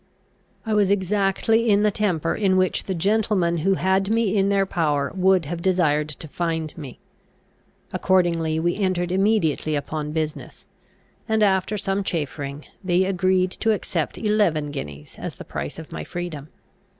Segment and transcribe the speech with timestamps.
[0.65, 4.65] I was exactly in the temper in which the gentlemen who had me in their
[4.65, 6.97] power would have desired to find me.
[7.93, 10.65] Accordingly we entered immediately upon business;
[11.29, 16.03] and, after some chaffering, they agreed to accept eleven guineas as the price of my
[16.03, 16.49] freedom.